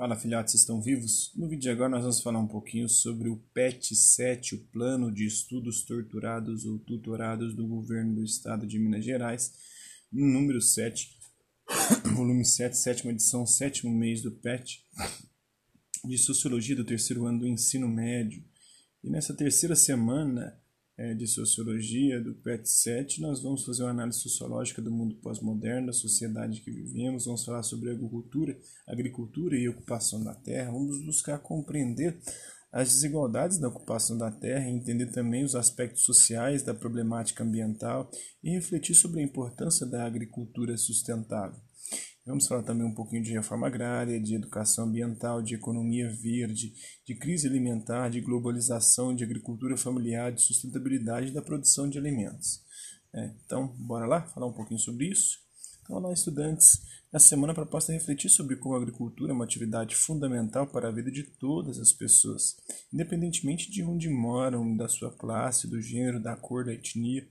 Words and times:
Fala 0.00 0.16
filhotes, 0.16 0.54
estão 0.54 0.80
vivos? 0.80 1.30
No 1.36 1.46
vídeo 1.46 1.60
de 1.60 1.68
agora 1.68 1.90
nós 1.90 2.00
vamos 2.00 2.22
falar 2.22 2.38
um 2.38 2.46
pouquinho 2.46 2.88
sobre 2.88 3.28
o 3.28 3.36
PET 3.52 3.94
7, 3.94 4.54
o 4.54 4.58
Plano 4.72 5.12
de 5.12 5.26
Estudos 5.26 5.84
Torturados 5.84 6.64
ou 6.64 6.78
Tutorados 6.78 7.54
do 7.54 7.66
Governo 7.66 8.14
do 8.14 8.24
Estado 8.24 8.66
de 8.66 8.78
Minas 8.78 9.04
Gerais, 9.04 9.52
número 10.10 10.58
7, 10.58 11.18
volume 12.16 12.46
7, 12.46 12.78
sétima 12.78 13.12
edição, 13.12 13.44
sétimo 13.44 13.94
mês 13.94 14.22
do 14.22 14.32
PET, 14.32 14.82
de 16.02 16.16
Sociologia 16.16 16.74
do 16.74 16.82
terceiro 16.86 17.26
ano 17.26 17.40
do 17.40 17.46
ensino 17.46 17.86
médio. 17.86 18.42
E 19.04 19.10
nessa 19.10 19.34
terceira 19.34 19.76
semana 19.76 20.58
de 21.16 21.26
Sociologia, 21.26 22.20
do 22.20 22.34
PET 22.34 22.68
7, 22.68 23.22
nós 23.22 23.42
vamos 23.42 23.64
fazer 23.64 23.82
uma 23.82 23.90
análise 23.90 24.18
sociológica 24.18 24.82
do 24.82 24.90
mundo 24.90 25.16
pós-moderno, 25.16 25.86
da 25.86 25.92
sociedade 25.94 26.60
que 26.60 26.70
vivemos, 26.70 27.24
vamos 27.24 27.42
falar 27.42 27.62
sobre 27.62 27.90
agricultura, 27.90 28.56
agricultura 28.86 29.56
e 29.56 29.68
ocupação 29.68 30.22
da 30.22 30.34
terra, 30.34 30.70
vamos 30.70 31.02
buscar 31.04 31.38
compreender 31.38 32.20
as 32.70 32.92
desigualdades 32.92 33.58
da 33.58 33.68
ocupação 33.68 34.16
da 34.16 34.30
terra, 34.30 34.68
entender 34.68 35.06
também 35.06 35.42
os 35.42 35.54
aspectos 35.54 36.02
sociais 36.02 36.62
da 36.62 36.74
problemática 36.74 37.42
ambiental 37.42 38.10
e 38.44 38.50
refletir 38.50 38.94
sobre 38.94 39.20
a 39.20 39.24
importância 39.24 39.86
da 39.86 40.04
agricultura 40.04 40.76
sustentável. 40.76 41.58
Vamos 42.26 42.46
falar 42.46 42.62
também 42.62 42.86
um 42.86 42.94
pouquinho 42.94 43.22
de 43.22 43.32
reforma 43.32 43.66
agrária, 43.66 44.20
de 44.20 44.34
educação 44.34 44.84
ambiental, 44.84 45.40
de 45.40 45.54
economia 45.54 46.08
verde, 46.10 46.74
de 47.06 47.14
crise 47.14 47.48
alimentar, 47.48 48.10
de 48.10 48.20
globalização, 48.20 49.14
de 49.14 49.24
agricultura 49.24 49.76
familiar, 49.76 50.30
de 50.30 50.42
sustentabilidade 50.42 51.32
da 51.32 51.40
produção 51.40 51.88
de 51.88 51.98
alimentos. 51.98 52.62
É, 53.14 53.32
então, 53.44 53.68
bora 53.78 54.06
lá 54.06 54.22
falar 54.28 54.46
um 54.46 54.52
pouquinho 54.52 54.78
sobre 54.78 55.08
isso? 55.08 55.38
Então, 55.82 55.96
olá, 55.96 56.12
estudantes. 56.12 56.82
Essa 57.12 57.28
semana 57.28 57.52
a 57.52 57.56
proposta 57.56 57.90
é 57.90 57.96
refletir 57.96 58.28
sobre 58.28 58.54
como 58.54 58.76
a 58.76 58.78
agricultura 58.78 59.32
é 59.32 59.34
uma 59.34 59.44
atividade 59.44 59.96
fundamental 59.96 60.66
para 60.66 60.88
a 60.88 60.92
vida 60.92 61.10
de 61.10 61.24
todas 61.24 61.80
as 61.80 61.90
pessoas, 61.90 62.54
independentemente 62.92 63.68
de 63.70 63.82
onde 63.82 64.08
moram, 64.08 64.76
da 64.76 64.88
sua 64.88 65.10
classe, 65.10 65.66
do 65.66 65.80
gênero, 65.80 66.22
da 66.22 66.36
cor, 66.36 66.66
da 66.66 66.72
etnia. 66.72 67.26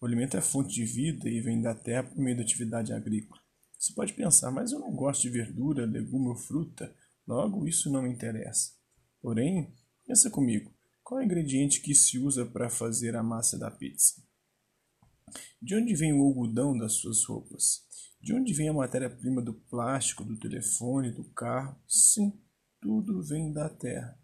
O 0.00 0.06
alimento 0.06 0.36
é 0.36 0.40
fonte 0.40 0.72
de 0.72 0.84
vida 0.84 1.28
e 1.28 1.40
vem 1.40 1.60
da 1.60 1.74
terra 1.74 2.04
por 2.04 2.18
meio 2.18 2.36
da 2.36 2.42
atividade 2.42 2.92
agrícola. 2.92 3.39
Você 3.80 3.94
pode 3.94 4.12
pensar, 4.12 4.50
mas 4.50 4.72
eu 4.72 4.78
não 4.78 4.94
gosto 4.94 5.22
de 5.22 5.30
verdura, 5.30 5.86
legume 5.86 6.28
ou 6.28 6.36
fruta, 6.36 6.94
logo 7.26 7.66
isso 7.66 7.90
não 7.90 8.02
me 8.02 8.10
interessa. 8.10 8.72
Porém, 9.22 9.74
pensa 10.06 10.28
comigo, 10.28 10.70
qual 11.02 11.18
é 11.18 11.22
o 11.22 11.24
ingrediente 11.24 11.80
que 11.80 11.94
se 11.94 12.18
usa 12.18 12.44
para 12.44 12.68
fazer 12.68 13.16
a 13.16 13.22
massa 13.22 13.58
da 13.58 13.70
pizza? 13.70 14.22
De 15.62 15.74
onde 15.74 15.94
vem 15.94 16.12
o 16.12 16.22
algodão 16.22 16.76
das 16.76 16.92
suas 16.92 17.24
roupas? 17.24 17.82
De 18.20 18.34
onde 18.34 18.52
vem 18.52 18.68
a 18.68 18.74
matéria-prima 18.74 19.40
do 19.40 19.54
plástico, 19.54 20.24
do 20.24 20.38
telefone, 20.38 21.10
do 21.10 21.24
carro? 21.30 21.74
Sim, 21.88 22.38
tudo 22.82 23.22
vem 23.22 23.50
da 23.50 23.70
terra. 23.70 24.14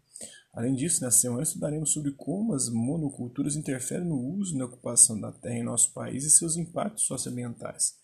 Além 0.53 0.75
disso, 0.75 1.03
na 1.03 1.09
semana 1.09 1.41
estudaremos 1.41 1.91
sobre 1.91 2.11
como 2.11 2.53
as 2.53 2.69
monoculturas 2.69 3.55
interferem 3.55 4.07
no 4.07 4.19
uso 4.19 4.53
e 4.53 4.57
na 4.59 4.65
ocupação 4.65 5.19
da 5.19 5.31
terra 5.31 5.57
em 5.57 5.63
nosso 5.63 5.93
país 5.93 6.25
e 6.25 6.29
seus 6.29 6.57
impactos 6.57 7.05
socioambientais. 7.07 7.97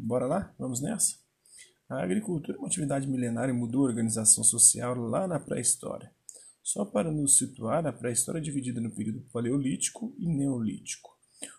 Bora 0.00 0.26
lá? 0.26 0.54
Vamos 0.56 0.80
nessa? 0.80 1.16
A 1.88 2.02
agricultura 2.02 2.56
é 2.56 2.60
uma 2.60 2.68
atividade 2.68 3.08
milenária 3.08 3.50
e 3.50 3.54
mudou 3.54 3.82
a 3.82 3.88
organização 3.88 4.44
social 4.44 4.94
lá 4.94 5.26
na 5.26 5.40
pré-história. 5.40 6.12
Só 6.62 6.84
para 6.84 7.10
nos 7.10 7.36
situar, 7.36 7.84
a 7.84 7.92
pré-história 7.92 8.38
é 8.38 8.42
dividida 8.42 8.80
no 8.80 8.94
período 8.94 9.22
paleolítico 9.32 10.14
e 10.16 10.28
neolítico. 10.28 11.10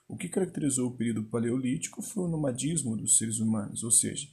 O 0.08 0.16
que 0.16 0.30
caracterizou 0.30 0.88
o 0.88 0.96
período 0.96 1.26
paleolítico 1.26 2.02
foi 2.02 2.24
o 2.24 2.28
nomadismo 2.30 2.96
dos 2.96 3.18
seres 3.18 3.40
humanos, 3.40 3.84
ou 3.84 3.92
seja, 3.92 4.28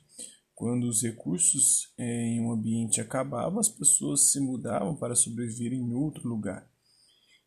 quando 0.54 0.84
os 0.84 1.02
recursos 1.02 1.92
eh, 1.98 2.26
em 2.28 2.40
um 2.40 2.52
ambiente 2.52 3.00
acabavam, 3.00 3.58
as 3.58 3.68
pessoas 3.68 4.30
se 4.30 4.38
mudavam 4.38 4.94
para 4.94 5.16
sobreviver 5.16 5.72
em 5.72 5.92
outro 5.92 6.28
lugar. 6.28 6.70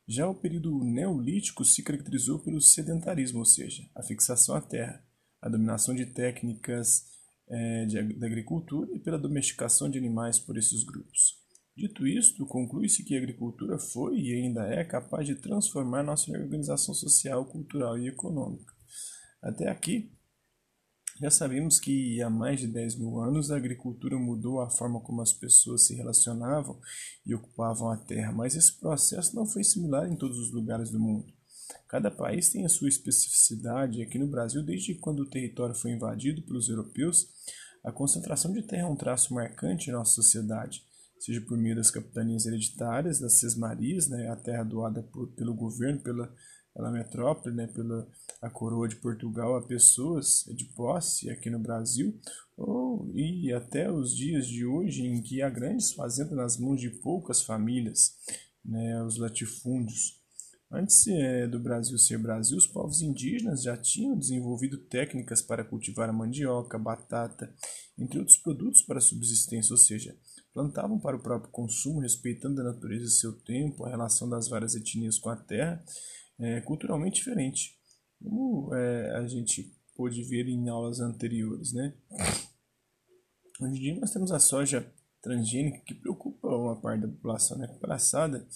Já 0.06 0.28
o 0.28 0.36
período 0.36 0.84
neolítico 0.84 1.64
se 1.64 1.84
caracterizou 1.84 2.40
pelo 2.40 2.60
sedentarismo, 2.60 3.40
ou 3.40 3.46
seja, 3.46 3.90
a 3.96 4.04
fixação 4.04 4.56
à 4.56 4.62
terra, 4.62 5.04
a 5.42 5.50
dominação 5.50 5.96
de 5.96 6.06
técnicas 6.06 7.06
é, 7.48 7.86
de, 7.86 8.14
da 8.14 8.28
agricultura 8.28 8.92
e 8.94 9.00
pela 9.00 9.18
domesticação 9.18 9.90
de 9.90 9.98
animais 9.98 10.40
por 10.40 10.58
esses 10.58 10.84
grupos. 10.84 11.40
Dito 11.76 12.06
isto, 12.06 12.46
conclui-se 12.46 13.04
que 13.04 13.16
a 13.16 13.18
agricultura 13.18 13.80
foi 13.80 14.20
e 14.20 14.34
ainda 14.34 14.68
é 14.68 14.84
capaz 14.84 15.26
de 15.26 15.36
transformar 15.36 16.04
nossa 16.04 16.30
organização 16.32 16.94
social, 16.94 17.46
cultural 17.46 17.98
e 17.98 18.08
econômica. 18.08 18.74
Até 19.42 19.70
aqui, 19.70 20.12
já 21.22 21.30
sabemos 21.30 21.80
que 21.80 22.22
há 22.22 22.30
mais 22.30 22.60
de 22.60 22.68
10 22.68 22.98
mil 22.98 23.20
anos 23.20 23.52
a 23.52 23.58
agricultura 23.58 24.18
mudou 24.18 24.62
a 24.62 24.70
forma 24.70 25.02
como 25.02 25.22
as 25.22 25.34
pessoas 25.34 25.86
se 25.86 25.96
relacionavam 25.96 26.80
e 27.26 27.34
ocupavam 27.34 27.90
a 27.90 27.98
terra, 27.98 28.32
mas 28.32 28.56
esse 28.56 28.80
processo 28.80 29.36
não 29.36 29.46
foi 29.46 29.64
similar 29.64 30.10
em 30.10 30.16
todos 30.16 30.38
os 30.38 30.52
lugares 30.52 30.92
do 30.92 31.00
mundo. 31.00 31.34
Cada 31.88 32.12
país 32.12 32.50
tem 32.50 32.66
a 32.66 32.70
sua 32.70 32.90
especificidade. 32.90 34.02
Aqui 34.02 34.18
no 34.18 34.28
Brasil, 34.28 34.64
desde 34.64 34.96
quando 34.96 35.22
o 35.22 35.30
território 35.30 35.76
foi 35.76 35.92
invadido 35.92 36.42
pelos 36.42 36.70
europeus, 36.70 37.28
a 37.84 37.92
concentração 37.92 38.52
de 38.52 38.62
terra 38.62 38.84
é 38.84 38.92
um 38.92 38.96
traço 38.96 39.34
marcante 39.34 39.90
em 39.90 39.94
nossa 39.94 40.14
sociedade, 40.14 40.84
seja 41.20 41.42
por 41.42 41.58
meio 41.58 41.76
das 41.76 41.92
capitanias 41.92 42.46
hereditárias, 42.46 43.20
das 43.20 43.40
sesmarias, 43.40 44.08
né, 44.08 44.30
a 44.30 44.36
terra 44.36 44.64
doada 44.64 45.02
por, 45.02 45.30
pelo 45.30 45.54
governo, 45.54 46.02
pela, 46.02 46.34
pela 46.74 46.92
metrópole, 46.92 47.56
né, 47.56 47.68
pela 47.68 48.08
a 48.42 48.50
coroa 48.50 48.88
de 48.88 48.96
Portugal 48.98 49.56
a 49.56 49.66
pessoas 49.66 50.46
de 50.56 50.66
posse 50.76 51.30
aqui 51.30 51.50
no 51.50 51.60
Brasil, 51.60 52.20
ou 52.56 53.12
e 53.14 53.52
até 53.54 53.92
os 53.92 54.16
dias 54.16 54.48
de 54.48 54.66
hoje 54.66 55.06
em 55.06 55.22
que 55.22 55.42
há 55.42 55.50
grandes 55.50 55.94
fazendas 55.94 56.38
nas 56.38 56.58
mãos 56.58 56.80
de 56.80 56.90
poucas 56.90 57.42
famílias, 57.42 58.16
né, 58.64 59.02
os 59.04 59.18
latifúndios. 59.18 60.19
Antes 60.72 61.08
é, 61.08 61.48
do 61.48 61.60
Brasil 61.60 61.98
ser 61.98 62.20
Brasil, 62.20 62.56
os 62.56 62.68
povos 62.68 63.02
indígenas 63.02 63.64
já 63.64 63.76
tinham 63.76 64.16
desenvolvido 64.16 64.78
técnicas 64.78 65.42
para 65.42 65.66
cultivar 65.66 66.08
a 66.08 66.14
mandioca, 66.14 66.78
batata, 66.78 67.52
entre 67.98 68.20
outros 68.20 68.38
produtos 68.38 68.84
para 68.84 69.02
subsistência, 69.02 69.74
ou 69.74 69.78
seja, 69.78 70.16
plantavam 70.54 71.00
para 71.00 71.18
o 71.18 71.22
próprio 71.24 71.52
consumo, 71.52 72.02
respeitando 72.02 72.62
a 72.62 72.66
natureza 72.66 73.06
e 73.06 73.10
seu 73.10 73.34
tempo, 73.42 73.84
a 73.84 73.90
relação 73.90 74.30
das 74.30 74.48
várias 74.48 74.76
etnias 74.76 75.18
com 75.18 75.30
a 75.30 75.36
terra, 75.36 75.84
é, 76.40 76.62
culturalmente 76.62 77.16
diferente, 77.16 77.76
como 78.22 78.74
é, 78.76 79.16
a 79.18 79.28
gente 79.28 79.76
pôde 79.96 80.24
ver 80.24 80.48
em 80.48 80.70
aulas 80.70 81.00
anteriores. 81.00 81.74
Né? 81.74 81.96
Hoje 83.60 83.76
em 83.76 83.80
dia 83.80 84.00
nós 84.00 84.12
temos 84.12 84.32
a 84.32 84.40
soja 84.40 84.94
transgênica 85.20 85.84
que 85.84 85.96
preocupa 85.96 86.48
uma 86.48 86.80
parte 86.80 87.02
da 87.02 87.08
população, 87.08 87.58
né? 87.58 87.68
Passada, 87.82 88.48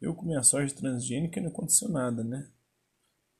eu 0.00 0.14
com 0.14 0.26
minha 0.26 0.42
soja 0.42 0.74
transgênica 0.74 1.40
não 1.40 1.48
aconteceu 1.48 1.88
nada, 1.88 2.22
né? 2.22 2.50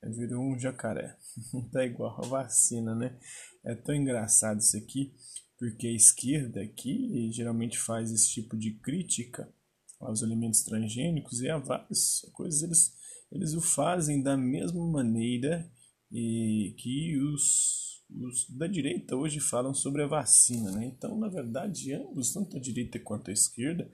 Virou 0.02 0.42
um 0.42 0.58
jacaré. 0.58 1.16
tá 1.72 1.84
igual 1.84 2.18
a 2.22 2.26
vacina, 2.26 2.94
né? 2.94 3.18
É 3.64 3.74
tão 3.74 3.94
engraçado 3.94 4.60
isso 4.60 4.76
aqui, 4.76 5.12
porque 5.58 5.86
a 5.86 5.92
esquerda 5.92 6.62
aqui 6.62 7.30
geralmente 7.32 7.78
faz 7.78 8.12
esse 8.12 8.30
tipo 8.30 8.56
de 8.56 8.72
crítica 8.78 9.52
aos 9.98 10.22
alimentos 10.22 10.62
transgênicos 10.62 11.40
e 11.40 11.48
a 11.48 11.58
várias 11.58 12.20
coisas 12.32 12.62
eles, 12.62 12.94
eles 13.32 13.54
o 13.54 13.60
fazem 13.60 14.22
da 14.22 14.36
mesma 14.36 14.86
maneira 14.86 15.68
e 16.12 16.74
que 16.78 17.18
os, 17.18 18.04
os 18.10 18.48
da 18.50 18.66
direita 18.66 19.16
hoje 19.16 19.40
falam 19.40 19.74
sobre 19.74 20.02
a 20.02 20.06
vacina, 20.06 20.70
né? 20.70 20.86
Então, 20.86 21.18
na 21.18 21.28
verdade, 21.28 21.92
ambos, 21.92 22.32
tanto 22.32 22.56
a 22.56 22.60
direita 22.60 23.00
quanto 23.00 23.30
a 23.30 23.32
esquerda, 23.32 23.90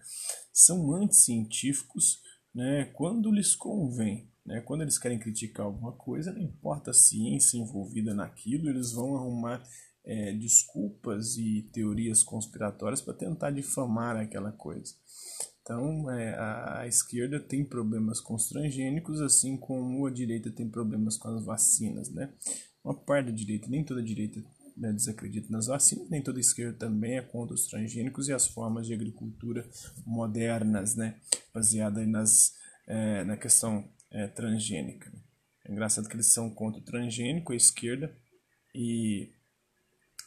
são 0.53 0.93
anticientíficos 0.93 2.21
né, 2.55 2.87
quando 2.95 3.31
lhes 3.31 3.55
convém. 3.55 4.31
Né, 4.45 4.61
quando 4.61 4.83
eles 4.83 4.99
querem 4.99 5.19
criticar 5.19 5.67
alguma 5.67 5.93
coisa, 5.93 6.33
não 6.33 6.43
importa 6.43 6.91
a 6.91 6.95
ciência 6.95 7.59
envolvida 7.59 8.13
naquilo, 8.13 8.69
eles 8.69 8.93
vão 8.93 9.15
arrumar 9.15 9.63
é, 10.05 10.33
desculpas 10.33 11.37
e 11.37 11.69
teorias 11.73 12.23
conspiratórias 12.23 13.00
para 13.00 13.15
tentar 13.15 13.50
difamar 13.50 14.17
aquela 14.17 14.50
coisa. 14.50 14.94
Então, 15.62 16.11
é, 16.11 16.35
a, 16.35 16.81
a, 16.81 16.87
esquerda 16.88 17.38
tem 17.38 17.65
problemas 17.65 18.21
com 18.21 18.35
os 18.35 18.49
transgênicos, 18.49 19.21
assim 19.21 19.56
como 19.56 20.05
a 20.06 20.11
direita 20.11 20.50
tem 20.50 20.69
problemas 20.69 21.17
com 21.17 21.29
as 21.29 21.44
vacinas. 21.44 22.11
Né? 22.11 22.32
Uma 22.85 22.94
parte 22.94 23.26
da 23.26 23.32
direita, 23.32 23.69
nem 23.69 23.85
toda 23.85 24.00
a 24.00 24.05
direita 24.05 24.43
né, 24.77 24.93
desacredita 24.93 25.49
nas 25.51 25.67
vacinas, 25.67 26.09
nem 26.11 26.23
toda 26.23 26.41
esquerda 26.41 26.77
também 26.79 27.19
é 27.19 27.23
contra 27.23 27.55
os 27.55 27.67
transgênicos 27.67 28.29
e 28.29 28.33
as 28.33 28.47
formas 28.47 28.87
de 28.87 28.95
agricultura 28.95 29.69
modernas, 30.05 30.95
né, 30.95 31.21
baseada 31.53 32.05
nas, 32.07 32.53
é, 32.87 33.25
na 33.25 33.37
questão 33.37 33.89
é, 34.11 34.27
transgênica. 34.29 35.11
Né. 35.11 35.21
É 35.65 35.73
engraçado 35.73 36.09
que 36.09 36.15
eles 36.15 36.33
são 36.33 36.51
contra 36.51 36.81
o 36.81 36.85
transgênico, 36.85 37.53
a 37.53 37.57
esquerda, 37.57 38.15
e 38.75 39.31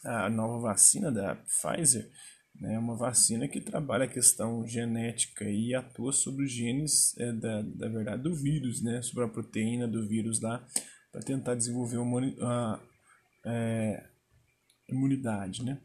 a 0.04 0.30
nova 0.30 0.60
vacina 0.60 1.10
da 1.10 1.34
Pfizer 1.34 2.10
né, 2.60 2.74
é 2.74 2.78
uma 2.78 2.96
vacina 2.96 3.48
que 3.48 3.60
trabalha 3.60 4.04
a 4.04 4.08
questão 4.08 4.66
genética 4.66 5.44
e 5.44 5.74
atua 5.74 6.12
sobre 6.12 6.44
os 6.44 6.52
genes 6.52 7.16
é, 7.18 7.32
da, 7.32 7.62
da 7.62 7.88
verdade 7.88 8.22
do 8.22 8.34
vírus, 8.34 8.82
né, 8.82 9.02
sobre 9.02 9.24
a 9.24 9.28
proteína 9.28 9.86
do 9.86 10.06
vírus 10.06 10.40
lá, 10.40 10.66
para 11.12 11.22
tentar 11.22 11.54
desenvolver 11.54 11.98
uma, 11.98 12.20
a, 12.40 12.80
é, 13.44 14.04
imunidade, 14.88 15.64
né? 15.64 15.80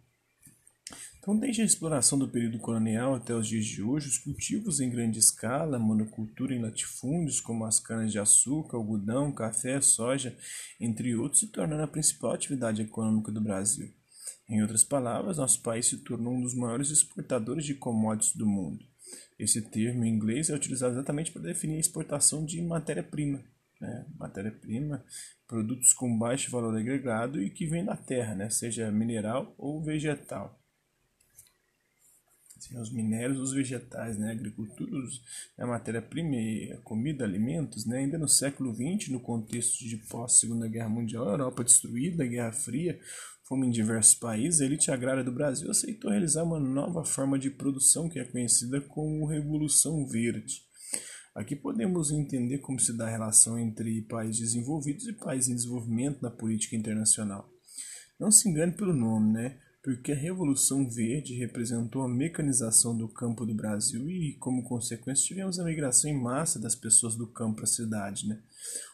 Então, 1.19 1.38
desde 1.38 1.62
a 1.62 1.65
exploração 1.65 2.18
do 2.18 2.27
período 2.27 2.57
colonial 2.57 3.13
até 3.13 3.33
os 3.33 3.48
dias 3.48 3.65
de 3.65 3.83
hoje, 3.83 4.07
os 4.07 4.18
cultivos 4.18 4.80
em 4.80 4.89
grande 4.89 5.19
escala, 5.19 5.77
monocultura 5.77 6.56
em 6.56 6.62
latifúndios, 6.62 7.39
como 7.39 7.63
as 7.63 7.80
canas-de-açúcar, 7.80 8.77
algodão, 8.77 9.31
café, 9.31 9.80
soja, 9.80 10.36
entre 10.80 11.15
outros, 11.15 11.42
se 11.42 11.48
tornaram 11.48 11.83
a 11.83 11.88
principal 11.88 12.31
atividade 12.33 12.81
econômica 12.81 13.31
do 13.31 13.39
Brasil. 13.39 13.94
Em 14.50 14.63
outras 14.63 14.83
palavras, 14.83 15.38
nosso 15.38 15.62
país 15.62 15.86
se 15.86 15.98
tornou 16.00 16.33
um 16.33 16.42
dos 16.42 16.56
maiores 16.56 16.89
exportadores 16.89 17.65
de 17.65 17.75
commodities 17.75 18.36
do 18.36 18.48
mundo. 18.48 18.83
Esse 19.38 19.62
termo 19.62 20.03
em 20.03 20.09
inglês 20.09 20.50
é 20.50 20.56
utilizado 20.56 20.94
exatamente 20.94 21.31
para 21.31 21.44
definir 21.44 21.77
a 21.77 21.80
exportação 21.80 22.44
de 22.44 22.62
matéria-prima, 22.62 23.44
né? 23.81 24.06
matéria-prima, 24.18 25.04
produtos 25.48 25.94
com 25.94 26.18
baixo 26.18 26.51
valor 26.51 26.78
agregado 26.78 27.42
e 27.42 27.50
que 27.50 27.66
vêm 27.66 27.83
da 27.83 27.98
terra, 27.98 28.36
né? 28.36 28.50
seja 28.50 28.89
mineral 28.92 29.54
ou 29.57 29.83
vegetal 29.83 30.62
assim, 32.62 32.80
os 32.80 32.92
minérios, 32.92 33.39
os 33.39 33.54
vegetais, 33.54 34.18
né, 34.18 34.30
a 34.30 34.31
agricultura, 34.31 34.92
a 35.57 35.66
matéria-prima, 35.66 36.78
comida, 36.83 37.25
alimentos, 37.25 37.86
né, 37.86 38.00
ainda 38.00 38.18
no 38.18 38.28
século 38.28 38.74
XX, 38.74 39.10
no 39.10 39.19
contexto 39.19 39.84
de 39.84 39.98
pós-Segunda 39.98 40.68
Guerra 40.68 40.89
Mundial, 40.89 41.27
Europa 41.27 41.63
destruída, 41.63 42.25
Guerra 42.25 42.51
Fria, 42.51 43.00
fome 43.44 43.68
em 43.68 43.72
diversos 43.72 44.16
países, 44.16 44.62
a 44.62 44.66
elite 44.66 44.92
agrária 44.92 45.24
do 45.24 45.31
Brasil 45.31 45.69
aceitou 45.69 46.12
realizar 46.12 46.44
uma 46.44 46.60
nova 46.60 47.04
forma 47.04 47.38
de 47.38 47.50
produção 47.50 48.07
que 48.07 48.19
é 48.19 48.24
conhecida 48.24 48.80
como 48.80 49.25
Revolução 49.25 50.06
Verde. 50.06 50.70
Aqui 51.33 51.56
podemos 51.56 52.12
entender 52.12 52.57
como 52.57 52.80
se 52.80 52.95
dá 52.95 53.07
a 53.07 53.12
relação 53.12 53.57
entre 53.57 54.01
países 54.01 54.42
desenvolvidos 54.42 55.07
e 55.07 55.13
países 55.13 55.50
em 55.50 55.56
desenvolvimento 55.56 56.22
na 56.22 56.30
política 56.30 56.75
internacional. 56.75 57.50
Não 58.19 58.30
se 58.30 58.50
engane 58.50 58.74
pelo 58.74 58.94
nome, 58.94 59.33
né? 59.33 59.57
porque 59.83 60.12
a 60.12 60.16
Revolução 60.16 60.88
Verde 60.88 61.33
representou 61.33 62.04
a 62.04 62.07
mecanização 62.07 62.95
do 62.95 63.07
campo 63.07 63.45
do 63.45 63.56
Brasil 63.56 64.07
e, 64.10 64.36
como 64.39 64.63
consequência, 64.63 65.25
tivemos 65.25 65.60
a 65.60 65.63
migração 65.63 66.10
em 66.10 66.22
massa 66.22 66.60
das 66.60 66.75
pessoas 66.75 67.16
do 67.16 67.25
campo 67.25 67.56
para 67.56 67.63
a 67.63 67.68
cidade. 67.68 68.27
Né? 68.27 68.39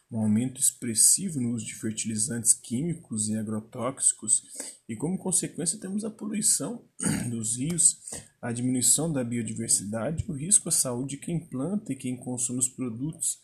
Um 0.09 0.19
aumento 0.19 0.59
expressivo 0.59 1.39
no 1.42 1.54
uso 1.54 1.65
de 1.65 1.75
fertilizantes 1.75 2.54
químicos 2.54 3.27
e 3.27 3.36
agrotóxicos, 3.36 4.42
e, 4.88 4.95
como 4.95 5.18
consequência, 5.18 5.80
temos 5.80 6.06
a 6.06 6.09
poluição 6.09 6.86
dos 7.30 7.57
rios, 7.57 8.00
a 8.42 8.51
diminuição 8.51 9.12
da 9.12 9.24
biodiversidade, 9.24 10.24
o 10.27 10.33
risco 10.33 10.69
à 10.69 10.71
saúde 10.71 11.18
de 11.18 11.18
quem 11.18 11.39
planta 11.39 11.92
e 11.92 11.95
quem 11.95 12.15
consome 12.15 12.59
os 12.59 12.69
produtos 12.69 13.39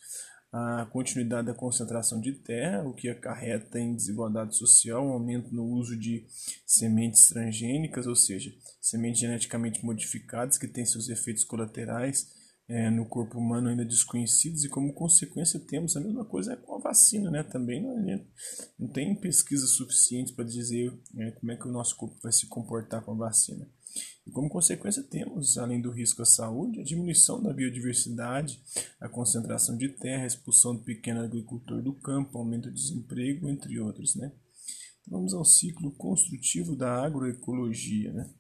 a 0.54 0.86
continuidade 0.86 1.48
da 1.48 1.54
concentração 1.56 2.22
de 2.22 2.32
terra, 2.32 2.84
o 2.84 2.94
que 2.94 3.10
acarreta 3.10 3.80
em 3.80 3.96
desigualdade 3.96 4.56
social, 4.56 5.04
um 5.04 5.14
aumento 5.14 5.54
no 5.54 5.66
uso 5.66 5.98
de 5.98 6.28
sementes 6.64 7.28
transgênicas, 7.28 8.06
ou 8.06 8.16
seja, 8.16 8.54
sementes 8.80 9.20
geneticamente 9.20 9.84
modificadas 9.84 10.60
que 10.60 10.68
têm 10.68 10.86
seus 10.86 11.10
efeitos 11.10 11.44
colaterais 11.44 12.43
é, 12.68 12.90
no 12.90 13.06
corpo 13.06 13.38
humano 13.38 13.70
ainda 13.70 13.84
desconhecidos 13.84 14.64
e 14.64 14.70
como 14.70 14.94
consequência 14.94 15.60
temos 15.60 15.96
a 15.98 16.00
mesma 16.00 16.24
coisa 16.24 16.56
com 16.56 16.76
a 16.76 16.80
vacina, 16.80 17.30
né? 17.30 17.44
Também 17.44 17.82
não, 17.82 18.26
não 18.80 18.88
tem 18.88 19.16
pesquisas 19.16 19.72
suficientes 19.72 20.34
para 20.34 20.46
dizer 20.46 20.94
é, 21.18 21.32
como 21.32 21.52
é 21.52 21.58
que 21.58 21.68
o 21.68 21.72
nosso 21.72 21.96
corpo 21.98 22.18
vai 22.22 22.32
se 22.32 22.48
comportar 22.48 23.04
com 23.04 23.12
a 23.12 23.28
vacina. 23.28 23.70
E 24.26 24.32
como 24.32 24.50
consequência 24.50 25.04
temos, 25.04 25.58
além 25.58 25.82
do 25.82 25.92
risco 25.92 26.22
à 26.22 26.26
saúde, 26.26 26.80
a 26.80 26.84
diminuição 26.84 27.42
da 27.42 27.54
biodiversidade, 27.54 28.64
a 29.00 29.08
concentração 29.08 29.78
de 29.78 29.90
terra, 29.90 30.24
a 30.24 30.28
expulsão 30.28 30.76
do 30.76 30.82
pequeno 30.82 31.22
agricultor 31.22 31.82
do 31.82 31.94
campo, 31.94 32.38
aumento 32.38 32.70
do 32.70 32.74
desemprego, 32.74 33.50
entre 33.50 33.80
outros. 33.80 34.16
Né? 34.16 34.32
Então, 35.02 35.20
vamos 35.20 35.34
ao 35.34 35.46
ciclo 35.46 35.92
construtivo 35.92 36.76
da 36.76 37.04
agroecologia. 37.04 38.12
Né? 38.14 38.34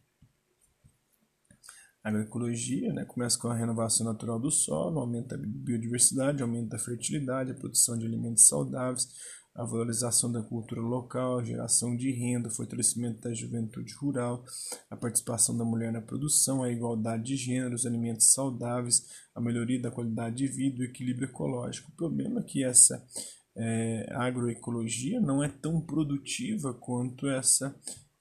A 2.04 2.10
agroecologia 2.10 2.92
né, 2.92 3.06
começa 3.06 3.40
com 3.40 3.48
a 3.48 3.56
renovação 3.56 4.06
natural 4.06 4.38
do 4.38 4.52
solo, 4.52 5.00
aumento 5.00 5.30
da 5.30 5.38
biodiversidade, 5.38 6.44
aumento 6.44 6.70
da 6.70 6.78
fertilidade, 6.78 7.52
a 7.52 7.56
produção 7.56 7.98
de 7.98 8.06
alimentos 8.06 8.46
saudáveis, 8.46 9.08
a 9.56 9.64
valorização 9.64 10.32
da 10.32 10.42
cultura 10.42 10.82
local, 10.82 11.40
a 11.40 11.44
geração 11.44 11.96
de 11.96 12.12
renda, 12.12 12.50
o 12.50 12.52
fortalecimento 12.52 13.22
da 13.22 13.34
juventude 13.34 13.94
rural, 13.94 14.44
a 14.90 14.98
participação 14.98 15.56
da 15.56 15.64
mulher 15.64 15.94
na 15.94 16.02
produção, 16.02 16.64
a 16.64 16.72
igualdade 16.72 17.24
de 17.24 17.36
gênero, 17.38 17.76
os 17.76 17.86
alimentos 17.86 18.34
saudáveis, 18.34 19.08
a 19.34 19.40
melhoria 19.40 19.82
da 19.82 19.92
qualidade 19.92 20.38
de 20.38 20.48
vida, 20.48 20.82
o 20.82 20.86
equilíbrio 20.86 21.30
ecológico. 21.30 21.92
O 21.92 21.96
problema 21.96 22.42
é 22.42 22.44
que 22.44 22.64
essa 22.64 23.02
é, 23.56 24.08
agroecologia 24.12 25.22
não 25.22 25.44
é 25.44 25.48
tão 25.48 25.80
produtiva 25.80 26.74
quanto 26.74 27.30
essa 27.30 27.74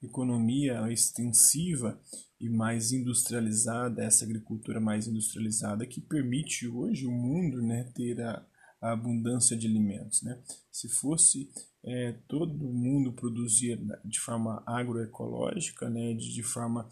economia 0.03 0.91
extensiva 0.91 1.99
e 2.39 2.49
mais 2.49 2.91
industrializada, 2.91 4.03
essa 4.03 4.25
agricultura 4.25 4.79
mais 4.79 5.07
industrializada 5.07 5.85
que 5.85 6.01
permite 6.01 6.67
hoje 6.67 7.05
o 7.05 7.11
mundo 7.11 7.61
né, 7.61 7.89
ter 7.95 8.21
a 8.21 8.45
a 8.83 8.91
abundância 8.91 9.55
de 9.55 9.65
alimentos. 9.65 10.21
Né? 10.23 10.43
Se 10.69 10.89
fosse 10.89 11.49
é, 11.85 12.11
todo 12.27 12.53
mundo 12.53 13.13
produzir 13.13 13.79
de 14.03 14.19
forma 14.19 14.61
agroecológica, 14.65 15.89
né, 15.89 16.13
de, 16.13 16.33
de 16.33 16.43
forma 16.43 16.89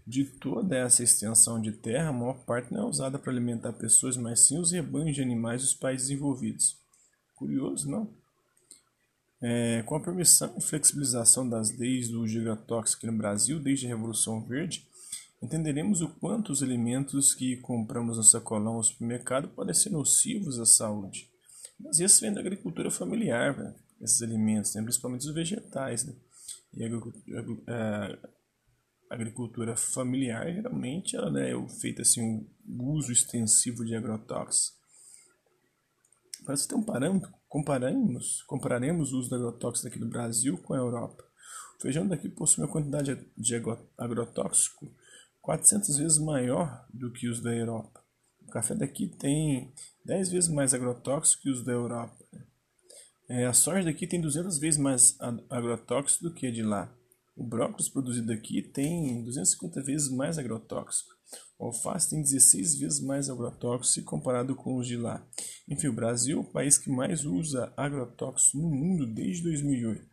de 0.07 0.25
toda 0.25 0.77
essa 0.77 1.03
extensão 1.03 1.61
de 1.61 1.73
terra, 1.73 2.09
a 2.09 2.13
maior 2.13 2.39
parte 2.45 2.73
não 2.73 2.83
é 2.83 2.85
usada 2.87 3.19
para 3.19 3.31
alimentar 3.31 3.73
pessoas, 3.75 4.17
mas 4.17 4.41
sim 4.41 4.59
os 4.59 4.73
rebanhos 4.73 5.15
de 5.15 5.23
animais 5.23 5.63
dos 5.63 5.75
países 5.75 6.09
desenvolvidos. 6.09 6.77
Curioso, 7.35 7.91
não? 7.91 8.09
É, 9.41 9.83
com 9.83 9.97
a 9.97 10.01
permissão 10.01 10.55
e 10.57 10.61
flexibilização 10.61 11.49
das 11.49 11.77
leis 11.77 12.09
do 12.09 12.27
gigatóxico 12.27 13.07
no 13.07 13.13
Brasil 13.13 13.59
desde 13.59 13.87
a 13.87 13.89
Revolução 13.89 14.41
Verde, 14.41 14.87
entenderemos 15.43 16.01
o 16.01 16.09
quanto 16.09 16.53
os 16.53 16.63
alimentos 16.63 17.35
que 17.35 17.57
compramos 17.57 18.17
no 18.17 18.23
sacolão 18.23 18.77
no 18.77 18.85
supermercado 18.85 19.49
podem 19.49 19.75
ser 19.75 19.91
nocivos 19.91 20.61
à 20.61 20.65
saúde. 20.65 21.32
Mas 21.83 21.99
isso 21.99 22.21
vem 22.21 22.33
da 22.33 22.41
agricultura 22.41 22.91
familiar, 22.91 23.57
né? 23.57 23.75
esses 24.01 24.23
alimentos, 24.23 24.75
né? 24.75 24.83
principalmente 24.83 25.27
os 25.27 25.35
vegetais. 25.35 26.05
Né? 26.05 26.15
E 26.75 26.85
a 29.11 29.15
agricultura 29.15 29.77
familiar, 29.77 30.53
geralmente, 30.53 31.17
ela 31.17 31.31
né, 31.31 31.51
é 31.51 31.69
feita 31.69 32.03
assim, 32.03 32.49
um 32.67 32.91
uso 32.93 33.13
extensivo 33.13 33.85
de 33.85 33.95
agrotóxicos. 33.95 34.81
Para 36.45 36.57
você 36.57 36.67
ter 36.67 36.75
um 36.75 36.83
parâmetro, 36.83 37.33
compararemos, 37.49 38.43
compararemos 38.43 39.13
o 39.13 39.19
uso 39.19 39.29
de 39.29 39.35
agrotóxicos 39.35 39.87
aqui 39.87 39.99
no 39.99 40.09
Brasil 40.09 40.59
com 40.59 40.75
a 40.75 40.79
Europa. 40.79 41.25
O 41.79 41.83
feijão 41.83 42.07
daqui 42.07 42.29
possui 42.29 42.65
uma 42.65 42.71
quantidade 42.71 43.17
de 43.37 43.55
agrotóxico 43.99 44.91
400 45.41 45.99
vezes 45.99 46.19
maior 46.19 46.87
do 46.93 47.13
que 47.13 47.29
os 47.29 47.41
da 47.41 47.55
Europa. 47.55 48.02
Café 48.53 48.75
daqui 48.75 49.09
tem 49.09 49.73
10 50.05 50.31
vezes 50.31 50.51
mais 50.51 50.75
agrotóxico 50.75 51.43
que 51.43 51.51
os 51.51 51.65
da 51.65 51.73
Europa. 51.73 52.23
É, 53.29 53.47
a 53.47 53.53
soja 53.53 53.85
daqui 53.85 54.07
tem 54.07 54.21
200 54.21 54.59
vezes 54.59 54.79
mais 54.79 55.17
agrotóxico 55.49 56.25
do 56.25 56.35
que 56.35 56.47
a 56.47 56.53
de 56.53 56.63
lá. 56.63 56.95
O 57.35 57.43
brócolis 57.43 57.89
produzido 57.89 58.31
aqui 58.31 58.61
tem 58.61 59.25
250 59.25 59.83
vezes 59.83 60.11
mais 60.11 60.39
agrotóxico. 60.39 61.11
O 61.59 61.67
alface 61.67 62.11
tem 62.11 62.21
16 62.21 62.79
vezes 62.79 63.01
mais 63.01 63.31
agrotóxico 63.31 64.11
comparado 64.11 64.55
com 64.55 64.77
os 64.77 64.87
de 64.87 64.99
lá. 64.99 65.27
Enfim, 65.67 65.87
o 65.87 65.95
Brasil 65.95 66.39
é 66.39 66.41
o 66.41 66.45
país 66.45 66.77
que 66.77 66.91
mais 66.91 67.25
usa 67.25 67.73
agrotóxicos 67.75 68.61
no 68.61 68.69
mundo 68.69 69.07
desde 69.07 69.45
2008. 69.45 70.05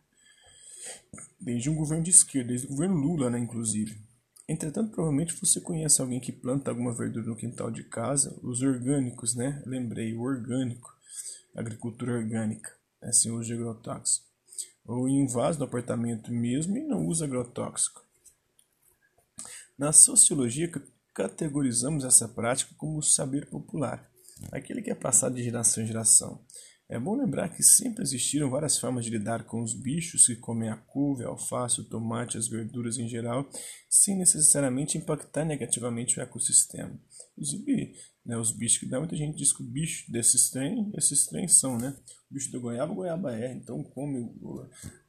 Desde 1.38 1.68
um 1.68 1.74
governo 1.74 2.04
de 2.04 2.10
esquerda, 2.10 2.48
desde 2.48 2.68
o 2.68 2.70
governo 2.70 2.96
Lula, 2.96 3.28
né, 3.28 3.38
inclusive. 3.38 4.09
Entretanto, 4.50 4.90
provavelmente 4.90 5.38
você 5.40 5.60
conhece 5.60 6.00
alguém 6.00 6.18
que 6.18 6.32
planta 6.32 6.72
alguma 6.72 6.92
verdura 6.92 7.24
no 7.24 7.36
quintal 7.36 7.70
de 7.70 7.84
casa, 7.84 8.36
os 8.42 8.62
orgânicos, 8.62 9.36
né? 9.36 9.62
Lembrei, 9.64 10.12
o 10.12 10.22
orgânico, 10.22 10.92
agricultura 11.54 12.14
orgânica, 12.14 12.76
né? 13.00 13.12
sem 13.12 13.30
uso 13.30 13.44
de 13.44 13.52
agrotóxico. 13.52 14.26
Ou 14.84 15.08
em 15.08 15.22
um 15.22 15.28
vaso 15.28 15.56
do 15.56 15.64
apartamento 15.64 16.32
mesmo 16.32 16.76
e 16.76 16.82
não 16.82 17.06
usa 17.06 17.26
agrotóxico. 17.26 18.04
Na 19.78 19.92
sociologia, 19.92 20.68
categorizamos 21.14 22.04
essa 22.04 22.26
prática 22.26 22.74
como 22.76 23.00
saber 23.04 23.46
popular, 23.46 24.10
aquele 24.50 24.82
que 24.82 24.90
é 24.90 24.96
passado 24.96 25.36
de 25.36 25.44
geração 25.44 25.84
em 25.84 25.86
geração. 25.86 26.44
É 26.90 26.98
bom 26.98 27.14
lembrar 27.14 27.48
que 27.50 27.62
sempre 27.62 28.02
existiram 28.02 28.50
várias 28.50 28.76
formas 28.76 29.04
de 29.04 29.12
lidar 29.12 29.44
com 29.44 29.62
os 29.62 29.72
bichos 29.72 30.26
que 30.26 30.34
comem 30.34 30.70
a 30.70 30.76
couve, 30.76 31.22
a 31.22 31.28
alface, 31.28 31.80
o 31.80 31.84
tomate, 31.84 32.36
as 32.36 32.48
verduras 32.48 32.98
em 32.98 33.08
geral, 33.08 33.48
sem 33.88 34.18
necessariamente 34.18 34.98
impactar 34.98 35.44
negativamente 35.44 36.18
o 36.18 36.22
ecossistema. 36.22 37.00
Inclusive, 37.38 37.94
né, 38.26 38.36
os 38.36 38.50
bichos 38.50 38.78
que 38.78 38.86
dá, 38.86 38.98
muita 38.98 39.14
gente 39.14 39.36
diz 39.36 39.52
que 39.52 39.62
o 39.62 39.66
bicho 39.66 40.10
desses 40.10 40.50
trem, 40.50 40.90
esses 40.96 41.28
trens 41.28 41.60
são, 41.60 41.78
né? 41.78 41.96
O 42.28 42.34
bicho 42.34 42.50
do 42.50 42.60
goiaba, 42.60 42.92
goiaba 42.92 43.38
é, 43.38 43.52
então 43.52 43.84
come 43.84 44.28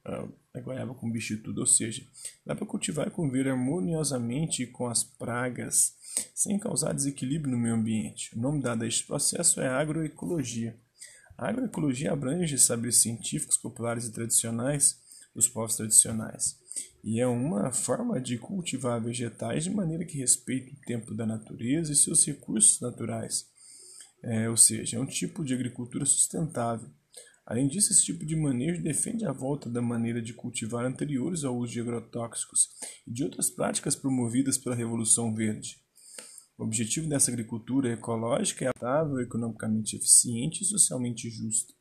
a, 0.04 0.28
a 0.54 0.60
goiaba 0.60 0.94
com 0.94 1.10
bicho 1.10 1.34
e 1.34 1.38
tudo. 1.38 1.62
Ou 1.62 1.66
seja, 1.66 2.06
dá 2.46 2.54
para 2.54 2.64
cultivar 2.64 3.08
e 3.08 3.10
conviver 3.10 3.48
harmoniosamente 3.48 4.68
com 4.68 4.86
as 4.86 5.02
pragas, 5.02 5.96
sem 6.32 6.60
causar 6.60 6.92
desequilíbrio 6.92 7.50
no 7.50 7.58
meio 7.58 7.74
ambiente. 7.74 8.38
O 8.38 8.40
nome 8.40 8.62
dado 8.62 8.84
a 8.84 8.86
este 8.86 9.04
processo 9.04 9.60
é 9.60 9.66
agroecologia. 9.66 10.80
A 11.36 11.48
agroecologia 11.48 12.12
abrange 12.12 12.58
saberes 12.58 12.96
científicos 12.96 13.56
populares 13.56 14.04
e 14.06 14.12
tradicionais 14.12 15.00
dos 15.34 15.48
povos 15.48 15.76
tradicionais, 15.76 16.58
e 17.02 17.20
é 17.20 17.26
uma 17.26 17.72
forma 17.72 18.20
de 18.20 18.38
cultivar 18.38 19.02
vegetais 19.02 19.64
de 19.64 19.70
maneira 19.70 20.04
que 20.04 20.18
respeite 20.18 20.74
o 20.74 20.80
tempo 20.86 21.14
da 21.14 21.26
natureza 21.26 21.92
e 21.92 21.96
seus 21.96 22.24
recursos 22.26 22.80
naturais, 22.80 23.46
é, 24.22 24.48
ou 24.48 24.56
seja, 24.56 24.96
é 24.96 25.00
um 25.00 25.06
tipo 25.06 25.44
de 25.44 25.54
agricultura 25.54 26.04
sustentável. 26.04 26.88
Além 27.44 27.66
disso, 27.66 27.92
esse 27.92 28.04
tipo 28.04 28.24
de 28.24 28.36
manejo 28.36 28.82
defende 28.82 29.24
a 29.24 29.32
volta 29.32 29.68
da 29.68 29.82
maneira 29.82 30.22
de 30.22 30.32
cultivar 30.32 30.84
anteriores 30.84 31.42
ao 31.42 31.56
uso 31.56 31.72
de 31.72 31.80
agrotóxicos 31.80 32.68
e 33.06 33.10
de 33.10 33.24
outras 33.24 33.50
práticas 33.50 33.96
promovidas 33.96 34.56
pela 34.56 34.76
Revolução 34.76 35.34
Verde. 35.34 35.81
O 36.62 36.64
objetivo 36.64 37.08
dessa 37.08 37.28
agricultura 37.28 37.92
ecológica 37.92 38.64
é 38.64 38.70
estável, 38.70 39.20
economicamente 39.20 39.96
eficiente 39.96 40.62
e 40.62 40.64
socialmente 40.64 41.28
justa. 41.28 41.74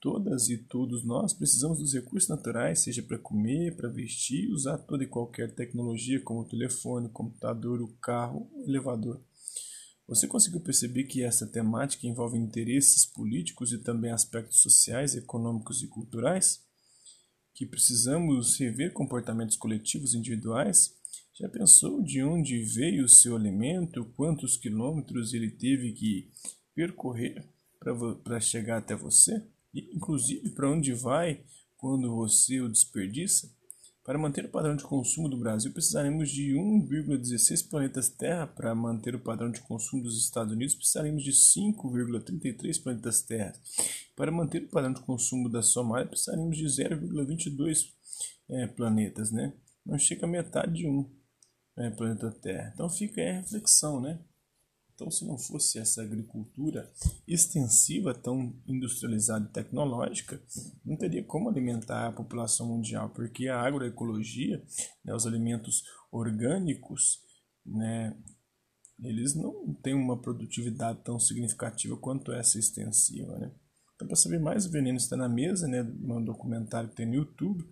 Todas 0.00 0.48
e 0.48 0.58
todos 0.58 1.04
nós 1.04 1.32
precisamos 1.32 1.78
dos 1.78 1.94
recursos 1.94 2.28
naturais, 2.28 2.80
seja 2.80 3.00
para 3.00 3.16
comer, 3.16 3.76
para 3.76 3.88
vestir, 3.88 4.50
usar 4.50 4.76
toda 4.78 5.04
e 5.04 5.06
qualquer 5.06 5.54
tecnologia 5.54 6.20
como 6.20 6.40
o 6.40 6.48
telefone, 6.48 7.06
o 7.06 7.12
computador, 7.12 7.80
o 7.80 7.96
carro, 7.98 8.50
o 8.52 8.68
elevador. 8.68 9.22
Você 10.08 10.26
conseguiu 10.26 10.60
perceber 10.60 11.04
que 11.04 11.22
essa 11.22 11.46
temática 11.46 12.04
envolve 12.04 12.36
interesses 12.36 13.06
políticos 13.06 13.72
e 13.72 13.78
também 13.78 14.10
aspectos 14.10 14.62
sociais, 14.62 15.14
econômicos 15.14 15.80
e 15.80 15.86
culturais? 15.86 16.60
Que 17.54 17.64
precisamos 17.64 18.58
rever 18.58 18.92
comportamentos 18.92 19.56
coletivos 19.56 20.12
individuais 20.12 21.00
já 21.42 21.48
pensou 21.48 22.00
de 22.00 22.22
onde 22.22 22.62
veio 22.62 23.04
o 23.04 23.08
seu 23.08 23.34
alimento, 23.34 24.04
quantos 24.16 24.56
quilômetros 24.56 25.34
ele 25.34 25.50
teve 25.50 25.90
que 25.90 26.30
percorrer 26.72 27.44
para 28.22 28.38
chegar 28.38 28.78
até 28.78 28.94
você? 28.94 29.44
E, 29.74 29.90
inclusive, 29.92 30.50
para 30.50 30.70
onde 30.70 30.92
vai 30.92 31.42
quando 31.76 32.14
você 32.14 32.60
o 32.60 32.68
desperdiça? 32.68 33.52
Para 34.04 34.20
manter 34.20 34.44
o 34.44 34.50
padrão 34.50 34.76
de 34.76 34.84
consumo 34.84 35.28
do 35.28 35.36
Brasil, 35.36 35.72
precisaremos 35.72 36.30
de 36.30 36.52
1,16 36.52 37.68
planetas 37.68 38.08
Terra. 38.08 38.46
Para 38.46 38.72
manter 38.72 39.16
o 39.16 39.20
padrão 39.20 39.50
de 39.50 39.60
consumo 39.62 40.00
dos 40.00 40.22
Estados 40.22 40.52
Unidos, 40.52 40.76
precisaremos 40.76 41.24
de 41.24 41.32
5,33 41.32 42.80
planetas 42.80 43.20
Terra. 43.22 43.52
Para 44.14 44.30
manter 44.30 44.62
o 44.62 44.68
padrão 44.68 44.92
de 44.92 45.00
consumo 45.00 45.48
da 45.48 45.60
Somália, 45.60 46.06
precisaremos 46.06 46.56
de 46.56 46.66
0,22 46.66 47.88
é, 48.48 48.68
planetas, 48.68 49.32
né? 49.32 49.52
Não 49.84 49.98
chega 49.98 50.24
a 50.24 50.30
metade 50.30 50.74
de 50.74 50.86
um 50.86 51.10
é, 51.76 51.90
planeta 51.90 52.30
Terra. 52.30 52.70
Então 52.74 52.88
fica 52.88 53.20
aí 53.20 53.30
a 53.30 53.40
reflexão, 53.40 54.00
né? 54.00 54.18
Então, 54.94 55.10
se 55.10 55.26
não 55.26 55.36
fosse 55.36 55.78
essa 55.78 56.02
agricultura 56.02 56.88
extensiva, 57.26 58.14
tão 58.14 58.54
industrializada 58.66 59.46
e 59.46 59.52
tecnológica, 59.52 60.40
não 60.84 60.96
teria 60.96 61.24
como 61.24 61.48
alimentar 61.48 62.06
a 62.06 62.12
população 62.12 62.68
mundial, 62.68 63.10
porque 63.10 63.48
a 63.48 63.60
agroecologia, 63.60 64.62
né, 65.04 65.14
os 65.14 65.26
alimentos 65.26 65.82
orgânicos, 66.12 67.20
né, 67.64 68.16
eles 69.00 69.34
não 69.34 69.74
têm 69.82 69.94
uma 69.94 70.20
produtividade 70.20 71.02
tão 71.02 71.18
significativa 71.18 71.96
quanto 71.96 72.30
essa 72.30 72.58
extensiva. 72.58 73.36
Né? 73.38 73.52
Então, 73.96 74.06
para 74.06 74.16
saber 74.16 74.38
mais, 74.38 74.66
o 74.66 74.70
Veneno 74.70 74.98
está 74.98 75.16
na 75.16 75.28
mesa, 75.28 75.66
né, 75.66 75.82
um 75.82 76.22
documentário 76.22 76.90
que 76.90 76.96
tem 76.96 77.06
no 77.06 77.14
YouTube, 77.14 77.64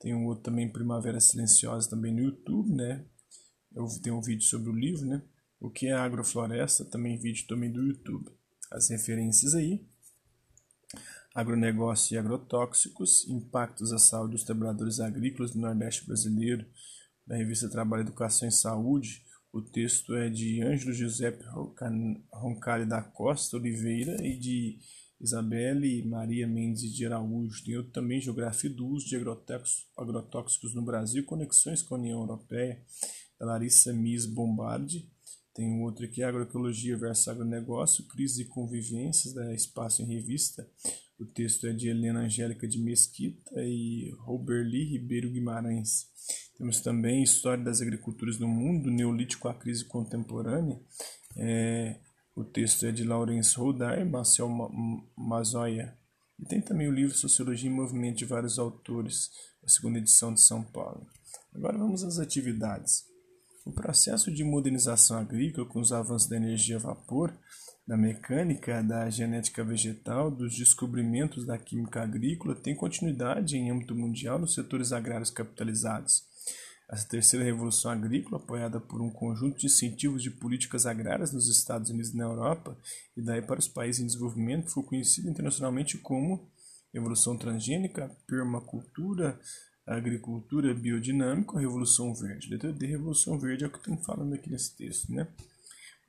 tem 0.00 0.14
um 0.14 0.26
outro 0.26 0.44
também, 0.44 0.72
Primavera 0.72 1.20
Silenciosa, 1.20 1.90
também 1.90 2.12
no 2.12 2.22
YouTube, 2.22 2.72
né, 2.74 3.06
eu 3.74 3.86
tenho 4.02 4.16
um 4.16 4.22
vídeo 4.22 4.44
sobre 4.44 4.70
o 4.70 4.74
livro, 4.74 5.06
né? 5.06 5.22
O 5.60 5.70
que 5.70 5.86
é 5.86 5.92
agrofloresta, 5.92 6.84
também 6.84 7.18
vídeo 7.18 7.46
também 7.46 7.70
do 7.70 7.82
YouTube. 7.82 8.30
As 8.70 8.88
referências 8.90 9.54
aí. 9.54 9.86
Agronegócio 11.34 12.14
e 12.14 12.18
agrotóxicos, 12.18 13.26
impactos 13.28 13.92
à 13.92 13.98
saúde 13.98 14.32
dos 14.32 14.44
trabalhadores 14.44 15.00
agrícolas 15.00 15.52
do 15.52 15.60
Nordeste 15.60 16.06
brasileiro, 16.06 16.66
da 17.26 17.36
revista 17.36 17.70
Trabalho, 17.70 18.02
Educação 18.02 18.48
e 18.48 18.52
Saúde. 18.52 19.24
O 19.52 19.62
texto 19.62 20.14
é 20.14 20.28
de 20.28 20.62
Ângelo 20.62 20.92
Giuseppe 20.92 21.44
Roncalli 22.32 22.86
da 22.86 23.02
Costa 23.02 23.56
Oliveira 23.56 24.16
e 24.26 24.38
de 24.38 24.78
Isabelle 25.20 26.04
Maria 26.06 26.46
Mendes 26.46 26.92
de 26.92 27.06
Araújo. 27.06 27.64
Tem 27.64 27.76
outro 27.76 27.92
também, 27.92 28.20
Geografia 28.20 28.68
do 28.68 28.86
Uso 28.86 29.06
de 29.06 29.16
Agrotóxicos, 29.16 29.86
agrotóxicos 29.96 30.74
no 30.74 30.82
Brasil, 30.82 31.24
Conexões 31.24 31.82
com 31.82 31.94
a 31.94 31.98
União 31.98 32.20
Europeia 32.20 32.82
Larissa 33.44 33.92
Miss 33.92 34.26
Bombardi. 34.26 35.10
Tem 35.54 35.68
um 35.68 35.82
outro 35.82 36.04
aqui, 36.04 36.22
Agroecologia 36.22 36.96
versus 36.96 37.28
Agronegócio, 37.28 38.06
Crise 38.08 38.42
e 38.42 38.46
Convivências, 38.46 39.34
da 39.34 39.52
Espaço 39.54 40.02
em 40.02 40.06
Revista. 40.06 40.66
O 41.18 41.26
texto 41.26 41.66
é 41.66 41.72
de 41.72 41.88
Helena 41.88 42.20
Angélica 42.20 42.66
de 42.66 42.78
Mesquita 42.78 43.62
e 43.62 44.10
Roberli 44.20 44.84
Ribeiro 44.84 45.30
Guimarães. 45.30 46.06
Temos 46.56 46.80
também 46.80 47.22
História 47.22 47.62
das 47.62 47.82
Agriculturas 47.82 48.38
no 48.38 48.48
Mundo, 48.48 48.90
Neolítico 48.90 49.48
à 49.48 49.54
Crise 49.54 49.84
Contemporânea. 49.84 50.80
É, 51.36 52.00
o 52.34 52.44
texto 52.44 52.86
é 52.86 52.92
de 52.92 53.04
Laurence 53.04 53.56
Rodar 53.56 54.00
e 54.00 54.04
Marcel 54.04 54.48
Mazoia. 55.16 55.96
E 56.40 56.46
tem 56.46 56.60
também 56.60 56.88
o 56.88 56.92
livro 56.92 57.14
Sociologia 57.14 57.70
em 57.70 57.74
Movimento 57.74 58.18
de 58.18 58.24
vários 58.24 58.58
autores, 58.58 59.30
a 59.62 59.68
segunda 59.68 59.98
edição 59.98 60.32
de 60.32 60.40
São 60.40 60.62
Paulo. 60.62 61.06
Agora 61.54 61.76
vamos 61.76 62.02
às 62.02 62.18
atividades. 62.18 63.11
O 63.64 63.70
processo 63.70 64.32
de 64.32 64.42
modernização 64.42 65.18
agrícola, 65.18 65.68
com 65.68 65.80
os 65.80 65.92
avanços 65.92 66.28
da 66.28 66.36
energia 66.36 66.76
a 66.76 66.80
vapor, 66.80 67.32
da 67.86 67.96
mecânica, 67.96 68.82
da 68.82 69.08
genética 69.08 69.64
vegetal, 69.64 70.30
dos 70.30 70.56
descobrimentos 70.56 71.46
da 71.46 71.56
química 71.56 72.02
agrícola, 72.02 72.56
tem 72.56 72.74
continuidade 72.74 73.56
em 73.56 73.70
âmbito 73.70 73.94
mundial 73.94 74.38
nos 74.38 74.54
setores 74.54 74.92
agrários 74.92 75.30
capitalizados. 75.30 76.24
Essa 76.90 77.08
terceira 77.08 77.44
revolução 77.44 77.90
agrícola, 77.90 78.36
apoiada 78.36 78.80
por 78.80 79.00
um 79.00 79.10
conjunto 79.10 79.58
de 79.58 79.66
incentivos 79.66 80.22
de 80.22 80.30
políticas 80.30 80.84
agrárias 80.84 81.32
nos 81.32 81.48
Estados 81.48 81.88
Unidos 81.88 82.12
e 82.12 82.16
na 82.16 82.24
Europa, 82.24 82.76
e 83.16 83.22
daí 83.22 83.40
para 83.40 83.60
os 83.60 83.68
países 83.68 84.02
em 84.02 84.06
desenvolvimento, 84.06 84.70
foi 84.70 84.82
conhecida 84.82 85.30
internacionalmente 85.30 85.96
como 85.98 86.50
Revolução 86.92 87.38
Transgênica, 87.38 88.10
Permacultura, 88.26 89.40
agricultura 89.86 90.72
biodinâmica, 90.74 91.56
a 91.56 91.60
Revolução 91.60 92.14
Verde. 92.14 92.48
Letra 92.48 92.72
D, 92.72 92.86
Revolução 92.86 93.38
Verde 93.38 93.64
é 93.64 93.66
o 93.66 93.70
que 93.70 93.78
estamos 93.78 94.04
falando 94.04 94.34
aqui 94.34 94.48
nesse 94.50 94.76
texto, 94.76 95.12
né? 95.12 95.26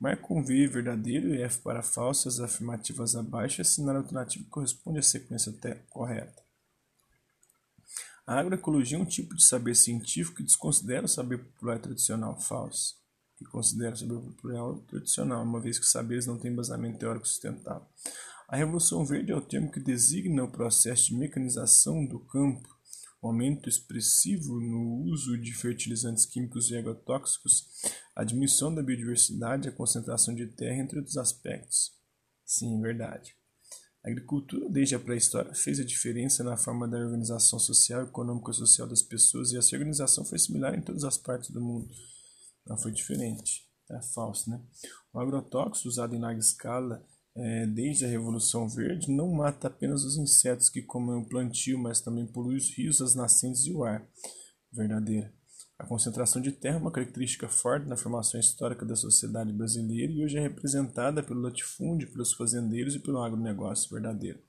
Marca 0.00 0.32
um 0.32 0.44
V 0.44 0.66
verdadeiro 0.66 1.34
e 1.34 1.42
F 1.42 1.60
para 1.62 1.82
falsas 1.82 2.40
afirmativas 2.40 3.16
abaixo, 3.16 3.60
assinar 3.60 3.94
a 3.94 3.98
alternativa 3.98 4.44
que 4.44 4.50
corresponde 4.50 4.98
à 4.98 5.02
sequência 5.02 5.52
correta. 5.88 6.42
A 8.26 8.38
agroecologia 8.38 8.96
é 8.96 9.00
um 9.00 9.04
tipo 9.04 9.34
de 9.34 9.44
saber 9.44 9.74
científico 9.74 10.38
que 10.38 10.42
desconsidera 10.42 11.04
o 11.04 11.08
saber 11.08 11.38
popular 11.38 11.78
tradicional 11.78 12.40
falso, 12.40 12.96
que 13.36 13.44
considera 13.44 13.94
o 13.94 13.98
saber 13.98 14.14
popular 14.14 14.74
tradicional, 14.88 15.42
uma 15.42 15.60
vez 15.60 15.78
que 15.78 15.86
saberes 15.86 16.26
não 16.26 16.38
têm 16.38 16.50
embasamento 16.50 16.98
teórico 16.98 17.28
sustentável. 17.28 17.86
A 18.48 18.56
Revolução 18.56 19.04
Verde 19.04 19.32
é 19.32 19.36
o 19.36 19.40
termo 19.40 19.70
que 19.70 19.80
designa 19.80 20.44
o 20.44 20.50
processo 20.50 21.08
de 21.08 21.14
mecanização 21.14 22.04
do 22.04 22.18
campo 22.18 22.73
aumento 23.28 23.68
expressivo 23.68 24.60
no 24.60 25.04
uso 25.04 25.38
de 25.38 25.52
fertilizantes 25.54 26.26
químicos 26.26 26.70
e 26.70 26.76
agrotóxicos, 26.76 27.66
a 28.14 28.24
diminuição 28.24 28.74
da 28.74 28.82
biodiversidade, 28.82 29.68
a 29.68 29.72
concentração 29.72 30.34
de 30.34 30.46
terra, 30.46 30.82
entre 30.82 30.98
outros 30.98 31.16
aspectos. 31.16 31.92
Sim, 32.44 32.80
verdade. 32.80 33.34
A 34.04 34.10
agricultura, 34.10 34.68
desde 34.68 34.94
a 34.94 34.98
pré-história, 34.98 35.54
fez 35.54 35.80
a 35.80 35.84
diferença 35.84 36.44
na 36.44 36.56
forma 36.56 36.86
da 36.86 36.98
organização 36.98 37.58
social, 37.58 38.02
econômica 38.02 38.50
e 38.50 38.54
social 38.54 38.86
das 38.86 39.02
pessoas, 39.02 39.50
e 39.50 39.56
essa 39.56 39.74
organização 39.74 40.24
foi 40.24 40.38
similar 40.38 40.74
em 40.74 40.82
todas 40.82 41.04
as 41.04 41.16
partes 41.16 41.50
do 41.50 41.60
mundo. 41.60 41.88
Não 42.66 42.76
foi 42.76 42.92
diferente. 42.92 43.66
É 43.90 44.00
falso, 44.02 44.50
né? 44.50 44.60
O 45.12 45.20
agrotóxico 45.20 45.88
usado 45.88 46.14
em 46.14 46.18
larga 46.18 46.40
escala 46.40 47.06
é, 47.36 47.66
desde 47.66 48.04
a 48.04 48.08
Revolução 48.08 48.68
Verde 48.68 49.10
não 49.10 49.32
mata 49.32 49.66
apenas 49.66 50.04
os 50.04 50.16
insetos 50.16 50.68
que 50.68 50.82
comem 50.82 51.16
o 51.16 51.28
plantio, 51.28 51.78
mas 51.78 52.00
também 52.00 52.26
polui 52.26 52.56
os 52.56 52.70
rios, 52.76 53.00
as 53.00 53.14
nascentes 53.14 53.66
e 53.66 53.72
o 53.72 53.82
ar. 53.82 54.06
Verdadeira. 54.72 55.32
A 55.76 55.84
concentração 55.84 56.40
de 56.40 56.52
terra 56.52 56.76
é 56.76 56.80
uma 56.80 56.92
característica 56.92 57.48
forte 57.48 57.88
na 57.88 57.96
formação 57.96 58.38
histórica 58.38 58.86
da 58.86 58.94
sociedade 58.94 59.52
brasileira 59.52 60.12
e 60.12 60.24
hoje 60.24 60.38
é 60.38 60.40
representada 60.40 61.22
pelo 61.22 61.40
latifúndio, 61.40 62.10
pelos 62.12 62.32
fazendeiros 62.32 62.94
e 62.94 63.00
pelo 63.00 63.20
agronegócio 63.20 63.90
verdadeiro. 63.90 64.40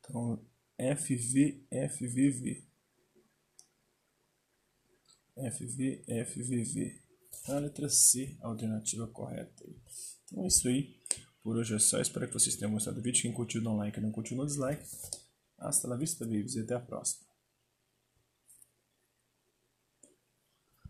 Então, 0.00 0.46
FV, 0.78 1.66
FVV. 1.90 2.66
FVV. 7.44 7.52
A 7.52 7.58
letra 7.58 7.88
C, 7.88 8.36
a 8.40 8.48
alternativa 8.48 9.06
correta. 9.06 9.64
Então 10.24 10.44
é 10.44 10.48
isso 10.48 10.66
aí. 10.68 10.96
Por 11.42 11.56
hoje 11.56 11.74
é 11.74 11.78
só. 11.78 12.00
Espero 12.00 12.26
que 12.26 12.34
vocês 12.34 12.56
tenham 12.56 12.72
gostado 12.72 12.96
do 12.96 13.02
vídeo. 13.02 13.22
Quem 13.22 13.32
curtiu, 13.32 13.62
dá 13.62 13.70
um 13.70 13.76
like. 13.76 13.94
Quem 13.94 14.02
não 14.02 14.10
curtiu, 14.10 14.36
dá 14.36 14.42
um 14.42 14.46
dislike. 14.46 14.84
Hasta 15.58 15.88
la 15.88 15.96
vista, 15.96 16.24
babies. 16.24 16.54
E 16.56 16.60
até 16.60 16.74
a 16.74 16.80
próxima. 16.80 17.25